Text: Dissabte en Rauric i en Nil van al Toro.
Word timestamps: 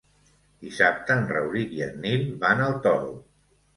Dissabte 0.63 1.17
en 1.17 1.21
Rauric 1.33 1.75
i 1.81 1.85
en 1.91 1.99
Nil 2.07 2.27
van 2.47 2.65
al 2.71 2.77
Toro. 2.87 3.13